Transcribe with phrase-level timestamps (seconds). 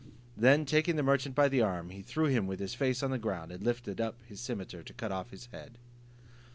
[0.35, 3.19] Then taking the merchant by the arm, he threw him with his face on the
[3.19, 5.77] ground, and lifted up his cimeter to cut off his head.